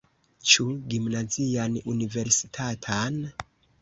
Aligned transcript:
Ĉu 0.51 0.63
gimnazian, 0.93 1.77
universitatan? 1.93 3.21